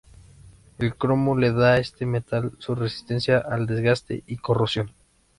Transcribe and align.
El 0.79 0.95
cromo 0.95 1.37
le 1.37 1.51
da 1.53 1.73
a 1.73 1.77
este 1.77 2.07
metal 2.07 2.53
su 2.57 2.73
resistencia 2.73 3.37
al 3.37 3.67
desgaste 3.67 4.23
y 4.25 4.37
corrosión. 4.37 4.95